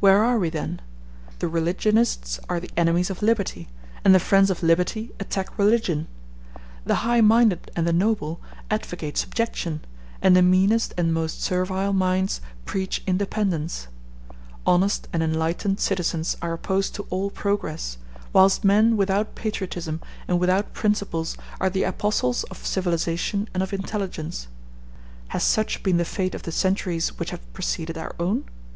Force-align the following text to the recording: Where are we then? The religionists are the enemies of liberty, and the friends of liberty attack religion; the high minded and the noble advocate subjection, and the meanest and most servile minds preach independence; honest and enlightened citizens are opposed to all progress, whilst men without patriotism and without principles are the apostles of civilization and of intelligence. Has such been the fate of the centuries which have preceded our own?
Where 0.00 0.24
are 0.24 0.40
we 0.40 0.50
then? 0.50 0.80
The 1.38 1.46
religionists 1.46 2.40
are 2.48 2.58
the 2.58 2.72
enemies 2.76 3.10
of 3.10 3.22
liberty, 3.22 3.68
and 4.04 4.12
the 4.12 4.18
friends 4.18 4.50
of 4.50 4.60
liberty 4.60 5.12
attack 5.20 5.56
religion; 5.56 6.08
the 6.84 7.06
high 7.06 7.20
minded 7.20 7.70
and 7.76 7.86
the 7.86 7.92
noble 7.92 8.40
advocate 8.72 9.16
subjection, 9.16 9.82
and 10.20 10.34
the 10.34 10.42
meanest 10.42 10.92
and 10.98 11.14
most 11.14 11.42
servile 11.44 11.92
minds 11.92 12.40
preach 12.64 13.04
independence; 13.06 13.86
honest 14.66 15.06
and 15.12 15.22
enlightened 15.22 15.78
citizens 15.78 16.36
are 16.42 16.52
opposed 16.54 16.92
to 16.96 17.06
all 17.08 17.30
progress, 17.30 17.98
whilst 18.32 18.64
men 18.64 18.96
without 18.96 19.36
patriotism 19.36 20.00
and 20.26 20.40
without 20.40 20.74
principles 20.74 21.36
are 21.60 21.70
the 21.70 21.84
apostles 21.84 22.42
of 22.50 22.66
civilization 22.66 23.48
and 23.54 23.62
of 23.62 23.72
intelligence. 23.72 24.48
Has 25.28 25.44
such 25.44 25.84
been 25.84 25.98
the 25.98 26.04
fate 26.04 26.34
of 26.34 26.42
the 26.42 26.50
centuries 26.50 27.16
which 27.20 27.30
have 27.30 27.52
preceded 27.52 27.96
our 27.96 28.16
own? 28.18 28.42